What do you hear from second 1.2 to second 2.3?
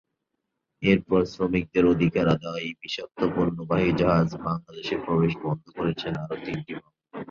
শ্রমিকদের অধিকার